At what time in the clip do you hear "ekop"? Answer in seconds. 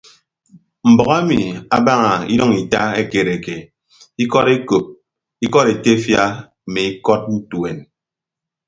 4.55-4.85